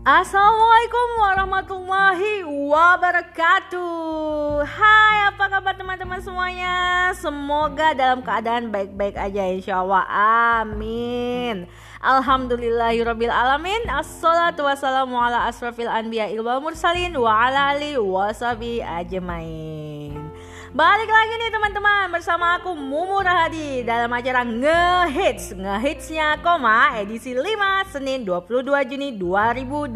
[0.00, 2.40] Assalamualaikum warahmatullahi
[2.72, 3.92] wabarakatuh.
[4.64, 7.12] Hai apa kabar teman-teman semuanya?
[7.12, 10.08] Semoga dalam keadaan baik-baik aja insya Allah
[10.64, 11.68] Amin
[12.00, 13.92] Alhamdulillahirabbil alamin.
[13.92, 20.09] Assalatu wassalamu ala asrafil anbiya wal mursalin Wa ala ali wasabi ajmain
[20.70, 25.50] Balik lagi nih teman-teman bersama aku Mumu Rahadi dalam acara Ngehits.
[25.58, 29.90] Ngehitsnya Koma edisi 5 Senin 22 Juni 2020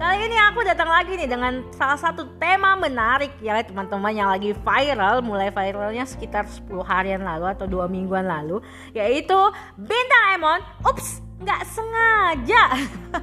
[0.00, 4.56] Kali ini aku datang lagi nih dengan salah satu tema menarik ya teman-teman yang lagi
[4.56, 8.64] viral Mulai viralnya sekitar 10 harian lalu atau 2 mingguan lalu
[8.96, 9.36] Yaitu
[9.76, 12.64] Bintang Emon Ups nggak sengaja.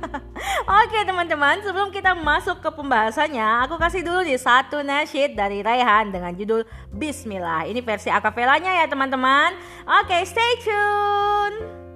[0.82, 6.10] Oke teman-teman, sebelum kita masuk ke pembahasannya, aku kasih dulu nih satu nasyid dari Raihan
[6.10, 7.70] dengan judul Bismillah.
[7.70, 9.54] Ini versi akapelanya ya teman-teman.
[10.02, 11.87] Oke, stay tune.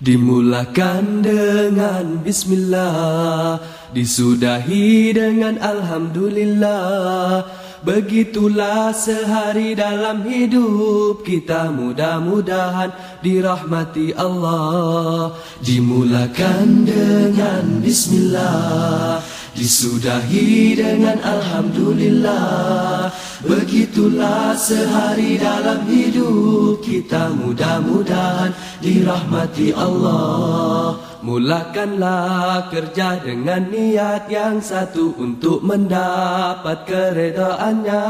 [0.00, 3.60] Dimulakan dengan Bismillah
[3.92, 7.44] Disudahi dengan Alhamdulillah.
[7.84, 15.36] Begitulah sehari dalam hidup kita mudah-mudahan dirahmati Allah.
[15.60, 23.12] Dimulakan dengan Bismillah Disudahi dengan Alhamdulillah.
[23.44, 27.28] Begitulah sehari dalam hidup kita.
[27.36, 38.04] Mudah-mudahan dirahmati Allah Mulakanlah kerja dengan niat yang satu untuk mendapat keredaannya.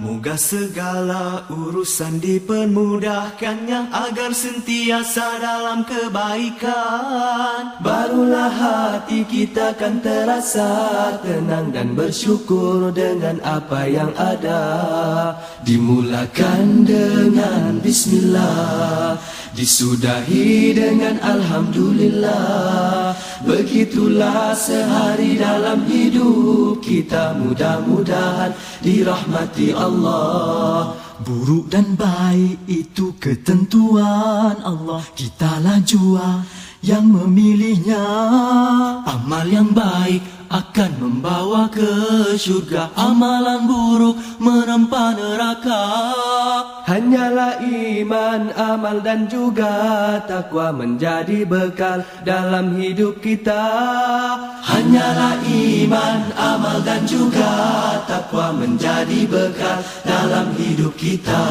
[0.00, 7.84] Moga segala urusan dipermudahkannya agar sentiasa dalam kebaikan.
[7.84, 10.72] Barulah hati kita akan terasa
[11.20, 14.64] tenang dan bersyukur dengan apa yang ada.
[15.68, 19.35] Dimulakan dengan Bismillah.
[19.56, 23.16] Disudahi dengan Alhamdulillah.
[23.48, 27.32] Begitulah sehari dalam hidup kita.
[27.40, 28.52] Mudah-mudahan
[28.84, 30.92] dirahmati Allah.
[31.24, 35.00] Buruk dan baik itu ketentuan Allah.
[35.16, 36.44] Kitalah jua
[36.84, 38.04] yang memilihnya.
[39.08, 41.90] Amal yang baik akan membawa ke
[42.38, 45.84] surga Amalan buruk menempa neraka.
[46.86, 49.74] Hanyalah iman, amal dan juga
[50.22, 53.66] takwa menjadi bekal dalam hidup kita.
[54.62, 57.50] Hanyalah iman, amal dan juga
[58.06, 61.42] takwa menjadi bekal dalam hidup kita.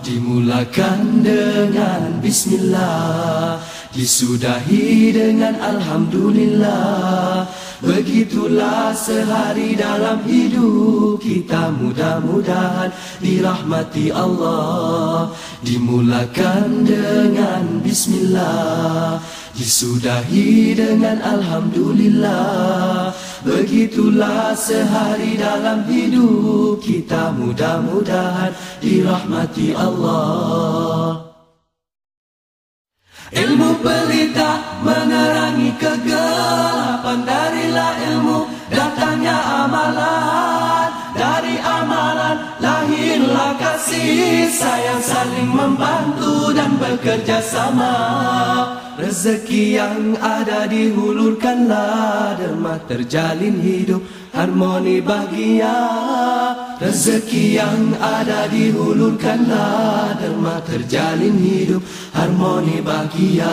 [0.00, 7.42] Dimulakan dengan Bismillah Disudahi dengan Alhamdulillah.
[7.82, 11.74] Begitulah sehari dalam hidup kita.
[11.74, 15.34] Mudah-mudahan dirahmati Allah.
[15.66, 19.18] Dimulakan dengan Bismillah.
[19.58, 23.10] Disudahi dengan Alhamdulillah.
[23.42, 27.34] Begitulah sehari dalam hidup kita.
[27.34, 31.29] Mudah-mudahan dirahmati Allah
[33.30, 37.22] Ilmu pelita menerangi kegelapan.
[37.22, 38.38] Darilah ilmu
[38.74, 40.90] datangnya amalan.
[41.14, 44.98] Dari amalan lahirlah kasih Sayang.
[44.98, 47.94] Saling membantu dan bekerja sama.
[48.98, 52.34] Rezeki yang ada dihulurkanlah.
[52.34, 54.02] Derma terjalin hidup
[54.34, 55.78] harmoni bahagia
[56.80, 61.84] Rezeki yang ada dihulurkanlah Derma terjalin hidup.
[62.16, 63.52] Harmoni bahagia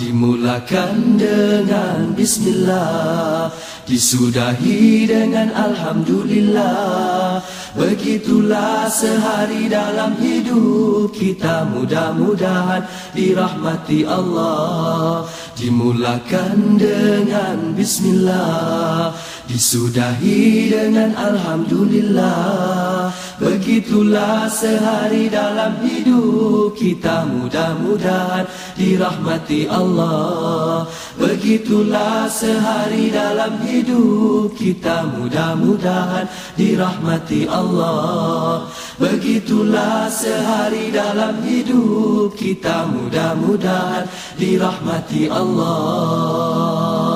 [0.00, 3.52] Dimulakan dengan Bismillah
[3.86, 7.38] Disudahi dengan Alhamdulillah.
[7.78, 12.82] Begitulah sehari dalam hidup kita Mudah-mudahan
[13.14, 15.22] dirahmati Allah.
[15.54, 19.14] Dimulakan dengan Bismillah
[19.46, 23.14] Disudahi dengan Alhamdulillah.
[23.38, 28.42] Begitulah sehari dalam hidup kita Mudah-mudahan
[28.74, 30.90] dirahmati Allah.
[31.14, 36.26] Begitulah sehari dalam hidup kita Mudah-mudahan
[36.58, 38.66] dirahmati Allah.
[38.98, 47.15] Begitulah sehari dalam hidup kita Mudah-mudahan dirahmati Allah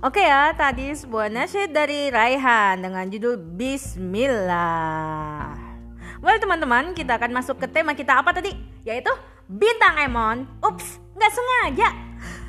[0.00, 4.56] Oke ya, tadi sebuah nasyid dari Raihan dengan judul Bismillah.
[6.24, 8.56] Well teman-teman, kita akan masuk ke tema kita apa tadi?
[8.80, 9.12] Yaitu
[9.44, 10.48] Bintang Emon.
[10.64, 11.88] Ups, nggak sengaja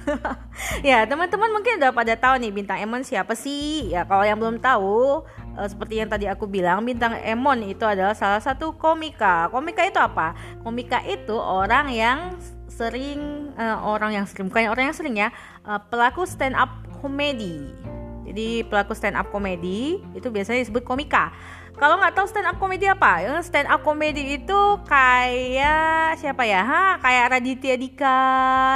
[0.87, 4.57] ya teman-teman mungkin udah pada tahu nih bintang Emon siapa sih ya kalau yang belum
[4.57, 5.21] tahu
[5.53, 10.01] uh, seperti yang tadi aku bilang bintang Emon itu adalah salah satu komika komika itu
[10.01, 10.33] apa
[10.65, 12.33] komika itu orang yang
[12.65, 15.29] sering uh, orang yang sering bukan orang yang sering ya
[15.69, 17.73] uh, pelaku stand up komedi.
[18.21, 21.33] Jadi pelaku stand up komedi itu biasanya disebut komika.
[21.75, 23.25] Kalau nggak tahu stand up komedi apa?
[23.25, 26.61] Ya, stand up komedi itu kayak siapa ya?
[26.61, 28.21] Ha kayak Raditya Dika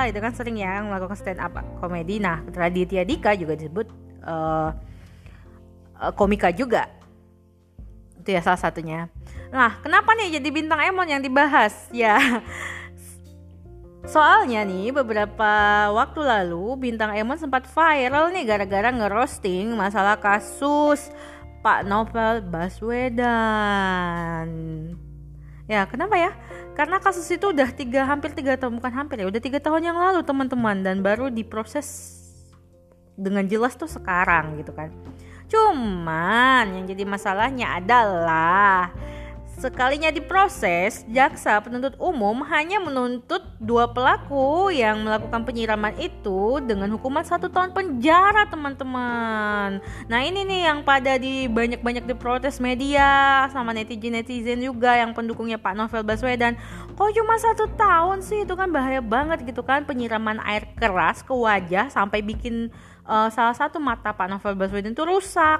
[0.09, 2.17] itu kan sering ya melakukan stand up komedi.
[2.17, 3.87] Nah Raditya Dika juga disebut
[4.25, 4.73] uh,
[6.17, 6.89] komika juga.
[8.17, 9.07] Itu ya salah satunya.
[9.53, 11.87] Nah kenapa nih jadi bintang Emon yang dibahas?
[11.93, 12.17] Ya
[14.05, 15.51] Soalnya nih beberapa
[15.89, 21.09] waktu lalu bintang Emon sempat viral nih gara-gara ngerosting masalah kasus
[21.65, 23.25] Pak Novel Baswedan.
[25.65, 26.37] Ya, kenapa ya?
[26.77, 29.97] Karena kasus itu udah tiga hampir tiga tahun bukan hampir ya, udah tiga tahun yang
[29.97, 32.13] lalu teman-teman dan baru diproses
[33.17, 34.93] dengan jelas tuh sekarang gitu kan.
[35.49, 38.93] Cuman yang jadi masalahnya adalah
[39.65, 47.25] Sekalinya diproses, jaksa penuntut umum hanya menuntut dua pelaku yang melakukan penyiraman itu dengan hukuman
[47.25, 49.81] satu tahun penjara teman-teman.
[50.05, 55.73] Nah ini nih yang pada di banyak-banyak diprotes media sama netizen-netizen juga yang pendukungnya Pak
[55.73, 56.53] Novel Baswedan.
[56.93, 61.33] Kok cuma satu tahun sih itu kan bahaya banget gitu kan penyiraman air keras ke
[61.33, 62.69] wajah sampai bikin
[63.09, 65.57] uh, salah satu mata Pak Novel Baswedan itu rusak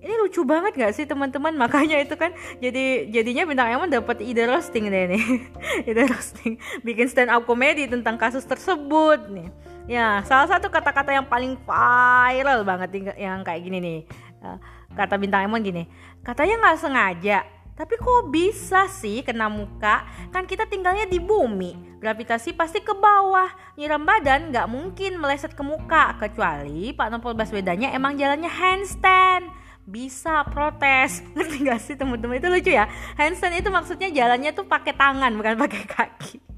[0.00, 4.48] ini lucu banget gak sih teman-teman makanya itu kan jadi jadinya bintang Emon dapat ide
[4.48, 5.24] roasting deh nih
[5.88, 9.48] ide roasting bikin stand up komedi tentang kasus tersebut nih
[9.86, 14.00] ya salah satu kata-kata yang paling viral banget yang kayak gini nih
[14.40, 14.58] eh,
[14.96, 15.84] kata bintang Emon gini
[16.24, 17.38] katanya nggak sengaja
[17.80, 20.04] tapi kok bisa sih kena muka?
[20.28, 21.96] Kan kita tinggalnya di bumi.
[21.96, 23.48] Gravitasi pasti ke bawah.
[23.80, 26.12] Nyiram badan nggak mungkin meleset ke muka.
[26.20, 29.59] Kecuali Pak Novel Baswedannya emang jalannya handstand
[29.90, 31.20] bisa protes.
[31.34, 32.38] Ngerti gak sih teman-teman?
[32.38, 32.86] Itu lucu ya.
[33.18, 36.36] Handstand itu maksudnya jalannya tuh pakai tangan bukan pakai kaki.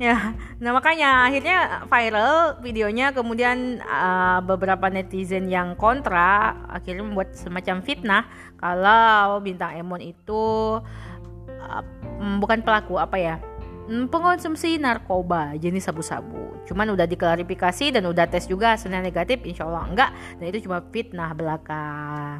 [0.00, 7.84] Ya nah makanya akhirnya viral videonya kemudian uh, beberapa netizen yang kontra akhirnya membuat semacam
[7.84, 8.24] fitnah
[8.56, 10.80] kalau bintang Emon itu
[11.60, 11.82] uh,
[12.40, 13.36] bukan pelaku apa ya
[13.90, 16.62] Hmm, pengonsumsi narkoba jenis sabu-sabu.
[16.62, 20.10] Cuman udah diklarifikasi dan udah tes juga hasilnya negatif, insya Allah enggak.
[20.38, 22.38] Dan itu cuma fitnah belaka.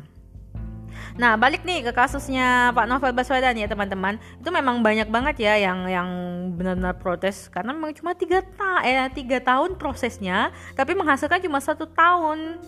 [1.19, 5.55] Nah balik nih ke kasusnya Pak Novel Baswedan ya teman-teman itu memang banyak banget ya
[5.58, 6.08] yang yang
[6.55, 11.87] benar-benar protes karena memang cuma tiga ta eh tiga tahun prosesnya tapi menghasilkan cuma satu
[11.87, 12.58] tahun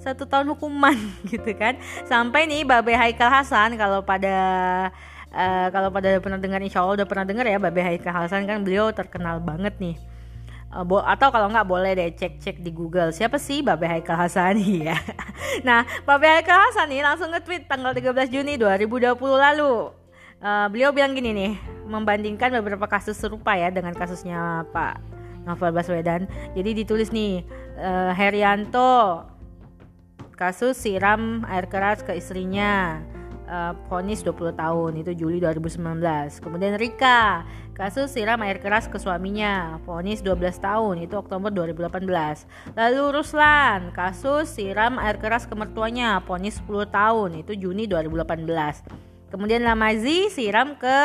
[0.00, 0.96] satu tahun hukuman
[1.30, 1.78] gitu kan
[2.08, 4.34] sampai nih Babe Haikal Hasan kalau pada
[5.34, 8.62] uh, kalau pada pernah dengar insya Allah udah pernah dengar ya Babe Haikal Hasan kan
[8.62, 9.96] beliau terkenal banget nih.
[10.70, 13.10] Uh, atau kalau nggak boleh deh cek-cek di Google.
[13.10, 14.58] Siapa sih Babe Haikal Hasan?
[14.86, 14.98] Ya
[15.66, 19.90] nah Babe Haikal Hasan nih langsung nge-tweet tanggal 13 Juni 2020 lalu.
[20.40, 21.52] Uh, beliau bilang gini nih
[21.84, 25.02] membandingkan beberapa kasus serupa ya dengan kasusnya Pak
[25.44, 26.30] Novel Baswedan.
[26.54, 27.44] Jadi ditulis nih
[27.76, 29.26] uh, Herianto
[30.40, 33.04] kasus siram air keras ke istrinya
[33.50, 35.82] uh, vonis 20 tahun itu Juli 2019.
[36.38, 37.44] Kemudian Rika,
[37.74, 42.46] kasus siram air keras ke suaminya, vonis 12 tahun itu Oktober 2018.
[42.78, 48.46] Lalu Ruslan, kasus siram air keras ke mertuanya, vonis 10 tahun itu Juni 2018.
[49.34, 50.98] Kemudian Lamazi siram ke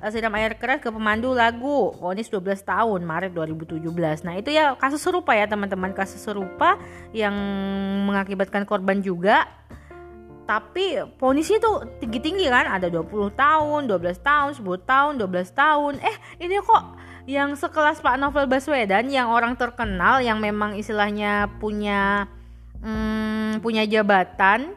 [0.00, 3.84] uh, siram air keras ke pemandu lagu, vonis 12 tahun Maret 2017.
[4.24, 6.80] Nah, itu ya kasus serupa ya teman-teman, kasus serupa
[7.12, 7.36] yang
[8.08, 9.48] mengakibatkan korban juga
[10.44, 12.68] tapi ponisnya tuh tinggi-tinggi kan?
[12.68, 15.92] Ada 20 tahun 12 tahun 10 tahun 12 tahun.
[16.04, 16.84] Eh ini kok
[17.24, 22.28] yang sekelas Pak Novel Baswedan yang orang terkenal yang memang istilahnya punya
[22.84, 24.76] hmm, punya jabatan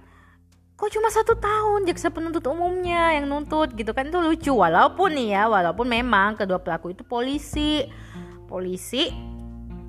[0.78, 1.90] kok cuma satu tahun?
[1.90, 4.08] Jaksa penuntut umumnya yang nuntut gitu kan?
[4.08, 7.84] Itu lucu walaupun nih ya walaupun memang kedua pelaku itu polisi.
[8.48, 9.12] Polisi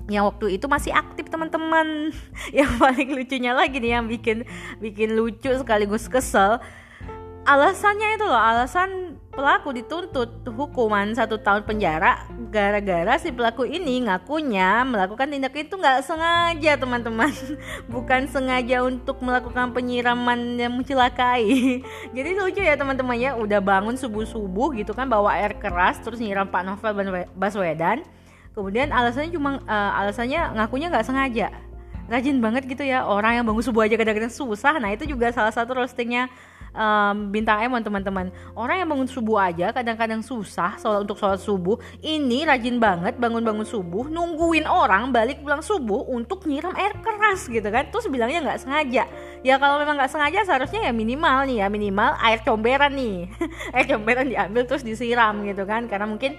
[0.09, 2.09] yang waktu itu masih aktif teman-teman.
[2.57, 4.43] Yang paling lucunya lagi nih yang bikin
[4.81, 6.57] bikin lucu sekaligus kesel.
[7.45, 14.83] Alasannya itu loh alasan pelaku dituntut hukuman satu tahun penjara gara-gara si pelaku ini ngakunya
[14.83, 17.31] melakukan tindak itu nggak sengaja teman-teman.
[17.93, 21.79] Bukan sengaja untuk melakukan penyiraman yang mencelakai.
[22.17, 23.37] Jadi lucu ya teman-teman ya.
[23.37, 28.03] Udah bangun subuh-subuh gitu kan bawa air keras terus nyiram Pak Novel Baswedan
[28.53, 31.47] kemudian alasannya cuma uh, alasannya ngakunya nggak sengaja.
[32.09, 34.81] Rajin banget gitu ya orang yang bangun subuh aja kadang-kadang susah.
[34.81, 36.25] Nah itu juga salah satu roastingnya
[36.73, 38.29] um, bintang Emon teman-teman.
[38.53, 41.77] Orang yang bangun subuh aja kadang-kadang susah sholat untuk sholat subuh.
[42.01, 47.65] Ini rajin banget bangun-bangun subuh nungguin orang balik pulang subuh untuk nyiram air keras gitu
[47.69, 47.89] kan.
[47.89, 49.03] Terus bilangnya nggak sengaja.
[49.45, 53.29] Ya kalau memang nggak sengaja seharusnya ya minimal nih ya minimal air comberan nih.
[53.75, 55.85] Air comberan diambil terus disiram gitu kan.
[55.85, 56.35] Karena mungkin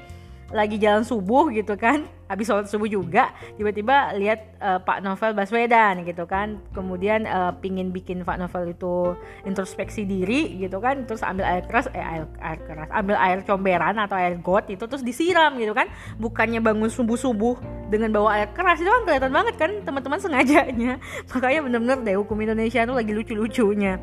[0.50, 6.06] lagi jalan subuh gitu kan habis sholat subuh juga tiba-tiba lihat uh, Pak Novel Baswedan
[6.06, 6.62] gitu kan.
[6.70, 11.90] Kemudian uh, pingin bikin Pak Novel itu introspeksi diri gitu kan terus ambil air keras
[11.90, 15.90] eh air, air keras ambil air comberan atau air got itu terus disiram gitu kan.
[16.22, 17.58] Bukannya bangun subuh subuh
[17.90, 21.02] dengan bawa air keras itu kan kelihatan banget kan teman-teman sengajanya.
[21.34, 23.98] Makanya bener-bener deh hukum Indonesia itu lagi lucu-lucunya.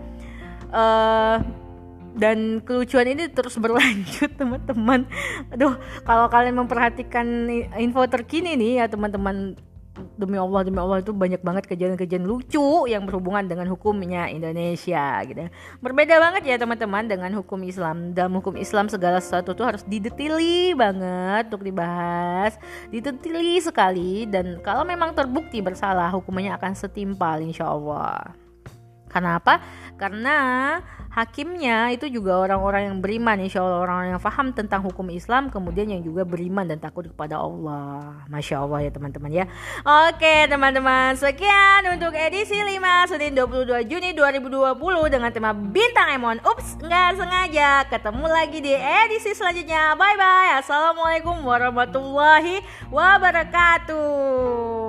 [0.68, 1.40] Uh,
[2.18, 5.06] dan kelucuan ini terus berlanjut teman-teman
[5.54, 7.48] aduh kalau kalian memperhatikan
[7.78, 9.56] info terkini nih ya teman-teman
[10.18, 15.50] demi Allah demi Allah itu banyak banget kejadian-kejadian lucu yang berhubungan dengan hukumnya Indonesia gitu.
[15.82, 18.14] Berbeda banget ya teman-teman dengan hukum Islam.
[18.14, 22.58] Dalam hukum Islam segala sesuatu tuh harus didetili banget untuk dibahas,
[22.94, 28.47] didetili sekali dan kalau memang terbukti bersalah hukumannya akan setimpal insya Allah.
[29.08, 29.64] Kenapa?
[29.98, 30.38] Karena
[31.18, 35.90] hakimnya itu juga orang-orang yang beriman insya Allah orang-orang yang paham tentang hukum Islam kemudian
[35.90, 38.22] yang juga beriman dan takut kepada Allah.
[38.30, 39.50] Masya Allah ya teman-teman ya.
[39.82, 44.78] Oke teman-teman sekian untuk edisi 5 Senin 22 Juni 2020
[45.10, 46.38] dengan tema Bintang Emon.
[46.46, 47.90] Ups nggak sengaja.
[47.90, 49.98] Ketemu lagi di edisi selanjutnya.
[49.98, 52.62] Bye bye Assalamualaikum warahmatullahi
[52.94, 54.87] wabarakatuh